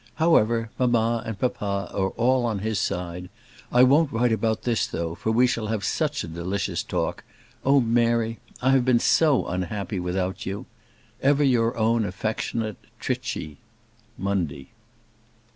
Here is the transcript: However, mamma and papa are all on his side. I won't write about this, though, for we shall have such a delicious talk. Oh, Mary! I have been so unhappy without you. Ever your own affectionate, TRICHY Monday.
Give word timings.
However, 0.15 0.71
mamma 0.79 1.21
and 1.27 1.37
papa 1.37 1.91
are 1.93 2.09
all 2.17 2.43
on 2.43 2.57
his 2.65 2.79
side. 2.79 3.29
I 3.71 3.83
won't 3.83 4.11
write 4.11 4.31
about 4.31 4.63
this, 4.63 4.87
though, 4.87 5.13
for 5.13 5.31
we 5.31 5.45
shall 5.45 5.67
have 5.67 5.83
such 5.85 6.23
a 6.23 6.27
delicious 6.27 6.81
talk. 6.81 7.23
Oh, 7.63 7.79
Mary! 7.79 8.39
I 8.63 8.71
have 8.71 8.83
been 8.83 8.97
so 8.97 9.45
unhappy 9.45 9.99
without 9.99 10.43
you. 10.43 10.65
Ever 11.21 11.43
your 11.43 11.77
own 11.77 12.03
affectionate, 12.03 12.77
TRICHY 12.99 13.59
Monday. 14.17 14.69